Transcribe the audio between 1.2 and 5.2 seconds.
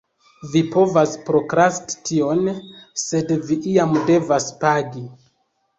prokrasti tion, sed vi iam devas pagi.